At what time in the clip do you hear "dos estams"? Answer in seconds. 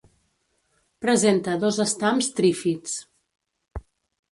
1.65-2.31